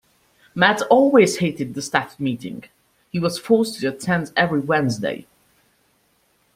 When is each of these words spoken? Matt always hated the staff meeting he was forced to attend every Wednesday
Matt 0.55 0.81
always 0.89 1.37
hated 1.37 1.75
the 1.75 1.81
staff 1.83 2.19
meeting 2.19 2.63
he 3.11 3.19
was 3.19 3.37
forced 3.37 3.79
to 3.81 3.85
attend 3.87 4.33
every 4.35 4.59
Wednesday 4.59 5.27